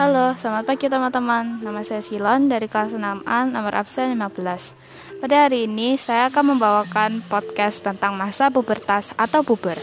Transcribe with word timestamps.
Halo, 0.00 0.32
selamat 0.32 0.64
pagi 0.64 0.88
teman-teman. 0.88 1.60
Nama 1.60 1.84
saya 1.84 2.00
Silon 2.00 2.48
dari 2.48 2.72
kelas 2.72 2.96
6A, 2.96 3.52
nomor 3.52 3.76
absen 3.76 4.08
15. 4.16 4.72
Pada 5.20 5.44
hari 5.44 5.68
ini, 5.68 6.00
saya 6.00 6.32
akan 6.32 6.56
membawakan 6.56 7.20
podcast 7.28 7.84
tentang 7.84 8.16
masa 8.16 8.48
pubertas 8.48 9.12
atau 9.20 9.44
puber. 9.44 9.76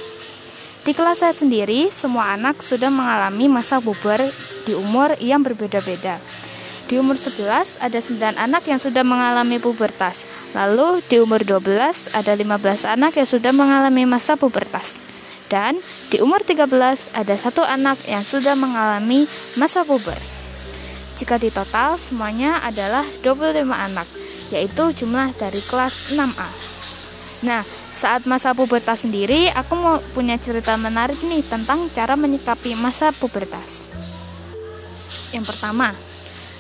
Di 0.82 0.98
kelas 0.98 1.22
saya 1.22 1.38
sendiri, 1.38 1.94
semua 1.94 2.34
anak 2.34 2.66
sudah 2.66 2.90
mengalami 2.90 3.46
masa 3.46 3.78
puber 3.78 4.18
di 4.66 4.74
umur 4.74 5.14
yang 5.22 5.46
berbeda-beda. 5.46 6.18
Di 6.90 6.98
umur 6.98 7.22
11, 7.22 7.78
ada 7.78 8.00
9 8.02 8.42
anak 8.42 8.66
yang 8.66 8.82
sudah 8.82 9.06
mengalami 9.06 9.62
pubertas. 9.62 10.26
Lalu, 10.58 11.06
di 11.06 11.22
umur 11.22 11.46
12, 11.46 12.18
ada 12.18 12.34
15 12.34 12.90
anak 12.90 13.22
yang 13.22 13.30
sudah 13.30 13.54
mengalami 13.54 14.10
masa 14.10 14.34
pubertas. 14.34 14.98
Dan 15.48 15.80
di 16.12 16.20
umur 16.20 16.44
13 16.44 16.68
ada 17.16 17.36
satu 17.40 17.64
anak 17.64 18.04
yang 18.04 18.24
sudah 18.24 18.56
mengalami 18.56 19.24
masa 19.56 19.88
puber. 19.88 20.20
Jika 21.18 21.40
di 21.42 21.50
total 21.50 21.98
semuanya 21.98 22.62
adalah 22.62 23.02
25 23.26 23.64
anak, 23.74 24.06
yaitu 24.54 24.84
jumlah 25.04 25.34
dari 25.40 25.64
kelas 25.66 26.14
6A. 26.14 26.50
Nah, 27.48 27.62
saat 27.94 28.30
masa 28.30 28.54
pubertas 28.54 29.06
sendiri, 29.06 29.50
aku 29.50 29.74
mau 29.74 29.98
punya 30.14 30.38
cerita 30.38 30.78
menarik 30.78 31.18
nih 31.26 31.42
tentang 31.42 31.90
cara 31.94 32.14
menyikapi 32.14 32.78
masa 32.78 33.10
pubertas. 33.14 33.90
Yang 35.34 35.54
pertama 35.54 35.94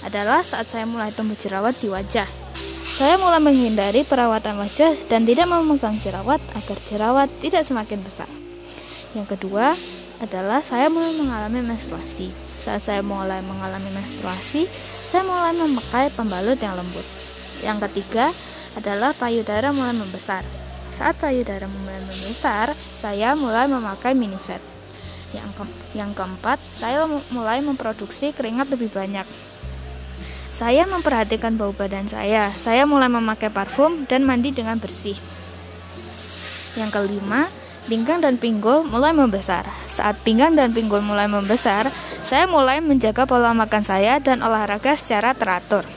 adalah 0.01 0.41
saat 0.41 0.65
saya 0.69 0.85
mulai 0.89 1.13
tumbuh 1.13 1.37
jerawat 1.37 1.77
di 1.77 1.89
wajah. 1.89 2.27
Saya 2.87 3.21
mulai 3.21 3.37
menghindari 3.37 4.01
perawatan 4.01 4.57
wajah 4.57 4.97
dan 5.05 5.27
tidak 5.27 5.45
memegang 5.45 5.93
jerawat 6.01 6.41
agar 6.57 6.77
jerawat 6.89 7.29
tidak 7.43 7.61
semakin 7.61 8.01
besar. 8.01 8.46
Yang 9.17 9.33
kedua 9.33 9.73
adalah 10.21 10.61
saya 10.61 10.93
mulai 10.93 11.17
mengalami 11.17 11.65
menstruasi. 11.65 12.29
Saat 12.61 12.85
saya 12.85 13.01
mulai 13.01 13.41
mengalami 13.41 13.89
menstruasi, 13.89 14.69
saya 15.09 15.25
mulai 15.25 15.57
memakai 15.57 16.13
pembalut 16.13 16.61
yang 16.61 16.77
lembut. 16.77 17.01
Yang 17.65 17.89
ketiga 17.89 18.29
adalah 18.77 19.17
payudara 19.17 19.73
mulai 19.73 19.97
membesar. 19.97 20.45
Saat 20.93 21.17
payudara 21.17 21.65
mulai 21.65 21.97
membesar, 22.05 22.77
saya 22.77 23.33
mulai 23.33 23.65
memakai 23.65 24.13
mini 24.13 24.37
set. 24.37 24.61
Yang, 25.33 25.49
ke 25.57 25.63
yang 25.97 26.13
keempat, 26.13 26.61
saya 26.61 27.09
mulai 27.33 27.59
memproduksi 27.65 28.37
keringat 28.37 28.69
lebih 28.69 28.93
banyak. 28.93 29.25
Saya 30.53 30.89
memperhatikan 30.89 31.57
bau 31.57 31.73
badan 31.73 32.09
saya. 32.09 32.49
Saya 32.53 32.85
mulai 32.89 33.09
memakai 33.09 33.49
parfum 33.49 34.05
dan 34.09 34.25
mandi 34.25 34.49
dengan 34.53 34.77
bersih. 34.81 35.17
Yang 36.77 36.89
kelima, 36.97 37.45
pinggang 37.87 38.19
dan 38.19 38.35
pinggul 38.35 38.83
mulai 38.83 39.15
membesar. 39.15 39.63
Saat 39.87 40.19
pinggang 40.21 40.53
dan 40.53 40.75
pinggul 40.75 40.99
mulai 40.99 41.25
membesar, 41.25 41.87
saya 42.19 42.45
mulai 42.45 42.83
menjaga 42.83 43.23
pola 43.23 43.55
makan 43.55 43.83
saya 43.83 44.19
dan 44.19 44.43
olahraga 44.43 44.93
secara 44.99 45.31
teratur 45.31 45.87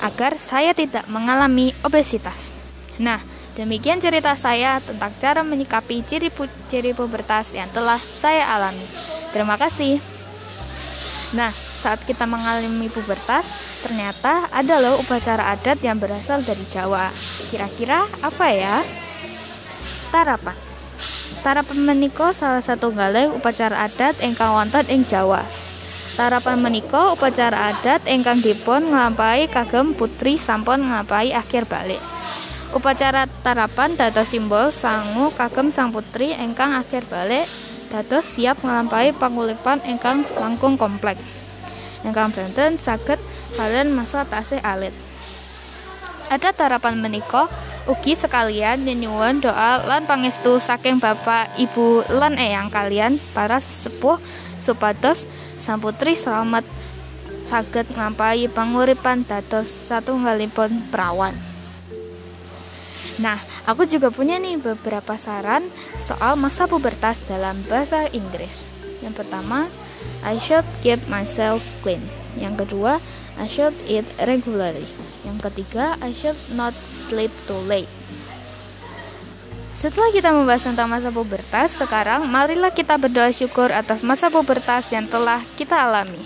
agar 0.00 0.38
saya 0.40 0.72
tidak 0.72 1.04
mengalami 1.12 1.76
obesitas. 1.84 2.56
Nah, 2.96 3.20
demikian 3.56 4.00
cerita 4.00 4.32
saya 4.34 4.80
tentang 4.80 5.12
cara 5.20 5.44
menyikapi 5.44 6.00
ciri 6.04 6.32
pu 6.32 6.48
ciri 6.72 6.96
pubertas 6.96 7.52
yang 7.52 7.68
telah 7.70 8.00
saya 8.00 8.48
alami. 8.56 8.84
Terima 9.30 9.60
kasih. 9.60 10.00
Nah, 11.36 11.52
saat 11.52 12.02
kita 12.02 12.26
mengalami 12.26 12.90
pubertas, 12.90 13.78
ternyata 13.86 14.50
ada 14.50 14.82
loh 14.82 14.98
upacara 14.98 15.54
adat 15.54 15.78
yang 15.84 16.00
berasal 16.00 16.42
dari 16.42 16.64
Jawa. 16.66 17.12
Kira-kira 17.52 18.02
apa 18.24 18.46
ya? 18.50 18.82
Tarapan. 20.10 20.69
Tarapan 21.40 21.88
menika 21.88 22.36
salah 22.36 22.60
satu 22.60 22.92
gale 22.92 23.32
upacara 23.32 23.88
adat 23.88 24.20
ingkang 24.20 24.52
wonten 24.52 24.84
ing 24.92 25.08
Jawa. 25.08 25.40
Tarapan 26.12 26.60
menika 26.60 27.16
upacara 27.16 27.72
adat 27.72 28.04
ingkang 28.04 28.44
dipun 28.44 28.92
nglampahi 28.92 29.48
kagem 29.48 29.96
putri 29.96 30.36
sampun 30.36 30.84
nglampahi 30.84 31.32
akhir 31.32 31.64
balik. 31.64 31.96
Upacara 32.76 33.24
tarapan 33.40 33.96
dados 33.96 34.28
simbol 34.28 34.68
sangu 34.68 35.32
kagem 35.32 35.72
sang 35.72 35.96
putri 35.96 36.36
ingkang 36.36 36.76
akhir 36.76 37.08
balik 37.08 37.48
dados 37.88 38.36
siap 38.36 38.60
nglampahi 38.60 39.16
pangulipan 39.16 39.80
ingkang 39.88 40.28
langkung 40.36 40.76
komplek. 40.76 41.16
Ingkang 42.04 42.36
benten 42.36 42.76
saged 42.76 43.16
kalian 43.56 43.96
masa 43.96 44.28
tasih 44.28 44.60
alit. 44.60 44.92
Ada 46.28 46.52
tarapan 46.52 47.00
menika 47.00 47.48
Ugi 47.88 48.12
sekalian 48.12 48.84
nyuwun 48.84 49.40
doa 49.40 49.80
lan 49.88 50.04
pangestu 50.04 50.60
saking 50.60 51.00
Bapak, 51.00 51.48
Ibu 51.56 52.12
lan 52.12 52.36
eyang 52.36 52.68
kalian 52.68 53.16
para 53.32 53.56
sesepuh 53.56 54.20
supados 54.60 55.24
putri 55.80 56.12
selamat 56.12 56.68
saged 57.48 57.88
ngampahi 57.96 58.52
panguripan 58.52 59.24
dados 59.24 59.72
satunggalipun 59.88 60.92
perawan. 60.92 61.32
Nah, 63.16 63.40
aku 63.64 63.88
juga 63.88 64.12
punya 64.12 64.36
nih 64.36 64.60
beberapa 64.60 65.16
saran 65.16 65.64
soal 66.00 66.36
masa 66.36 66.68
pubertas 66.68 67.24
dalam 67.24 67.56
bahasa 67.64 68.06
Inggris. 68.12 68.68
Yang 69.00 69.24
pertama, 69.24 69.68
I 70.20 70.36
should 70.36 70.64
keep 70.84 71.00
myself 71.08 71.64
clean. 71.80 72.19
Yang 72.38 72.66
kedua, 72.66 73.02
I 73.40 73.46
should 73.50 73.74
eat 73.90 74.06
regularly. 74.22 74.86
Yang 75.26 75.50
ketiga, 75.50 75.98
I 75.98 76.14
should 76.14 76.38
not 76.54 76.76
sleep 76.76 77.32
too 77.48 77.58
late. 77.66 77.90
Setelah 79.70 80.10
kita 80.10 80.34
membahas 80.34 80.66
tentang 80.66 80.90
masa 80.90 81.14
pubertas, 81.14 81.78
sekarang 81.78 82.26
marilah 82.26 82.74
kita 82.74 82.98
berdoa 82.98 83.30
syukur 83.30 83.70
atas 83.70 84.02
masa 84.02 84.26
pubertas 84.26 84.90
yang 84.90 85.06
telah 85.06 85.38
kita 85.54 85.78
alami. 85.78 86.20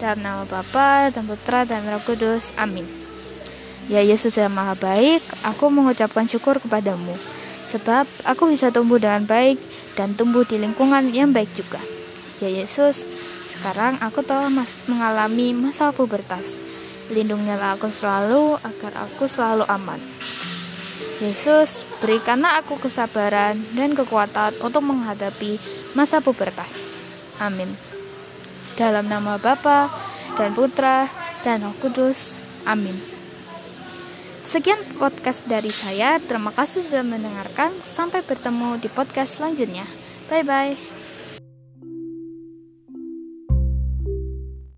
Dalam 0.00 0.24
nama 0.24 0.42
Bapa 0.48 1.12
dan 1.12 1.28
Putra 1.28 1.68
dan 1.68 1.84
Roh 1.86 2.02
Kudus. 2.02 2.50
Amin. 2.56 2.88
Ya 3.86 4.00
Yesus 4.00 4.40
yang 4.40 4.48
Maha 4.48 4.72
Baik, 4.80 5.20
aku 5.44 5.68
mengucapkan 5.68 6.24
syukur 6.24 6.56
kepadamu, 6.56 7.12
sebab 7.68 8.08
aku 8.24 8.48
bisa 8.48 8.72
tumbuh 8.72 8.96
dengan 8.96 9.28
baik 9.28 9.60
dan 9.92 10.16
tumbuh 10.16 10.48
di 10.48 10.56
lingkungan 10.56 11.12
yang 11.12 11.36
baik 11.36 11.52
juga. 11.52 11.84
Ya 12.40 12.48
Yesus, 12.48 13.04
sekarang 13.54 14.02
aku 14.02 14.26
telah 14.26 14.50
mas 14.50 14.74
mengalami 14.90 15.54
masa 15.54 15.94
pubertas. 15.94 16.58
Lindungilah 17.14 17.78
aku 17.78 17.88
selalu 17.88 18.58
agar 18.60 19.06
aku 19.06 19.30
selalu 19.30 19.62
aman. 19.70 20.00
Yesus, 21.22 21.86
berikanlah 22.02 22.58
aku 22.58 22.74
kesabaran 22.82 23.54
dan 23.78 23.94
kekuatan 23.94 24.50
untuk 24.58 24.82
menghadapi 24.82 25.62
masa 25.94 26.18
pubertas. 26.18 26.82
Amin. 27.38 27.70
Dalam 28.74 29.06
nama 29.06 29.38
Bapa 29.38 29.86
dan 30.34 30.50
Putra 30.52 31.06
dan 31.46 31.62
Roh 31.62 31.76
Kudus. 31.78 32.42
Amin. 32.66 33.14
Sekian 34.44 34.80
podcast 35.00 35.46
dari 35.46 35.70
saya. 35.70 36.18
Terima 36.18 36.50
kasih 36.50 36.82
sudah 36.82 37.06
mendengarkan. 37.06 37.72
Sampai 37.80 38.20
bertemu 38.20 38.76
di 38.82 38.90
podcast 38.90 39.38
selanjutnya. 39.40 39.86
Bye 40.28 40.44
bye. 40.44 41.03